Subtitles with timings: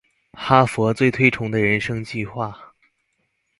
[0.33, 2.55] 哈佛最推崇的人生計畫